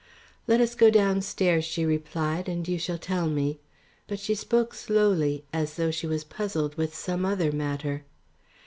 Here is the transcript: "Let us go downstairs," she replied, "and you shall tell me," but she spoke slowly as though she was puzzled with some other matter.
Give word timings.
"Let 0.47 0.59
us 0.61 0.73
go 0.73 0.89
downstairs," 0.89 1.63
she 1.63 1.85
replied, 1.85 2.49
"and 2.49 2.67
you 2.67 2.79
shall 2.79 2.97
tell 2.97 3.29
me," 3.29 3.59
but 4.07 4.19
she 4.19 4.33
spoke 4.33 4.73
slowly 4.73 5.45
as 5.53 5.75
though 5.75 5.91
she 5.91 6.07
was 6.07 6.23
puzzled 6.23 6.73
with 6.73 6.95
some 6.95 7.23
other 7.23 7.51
matter. 7.51 8.03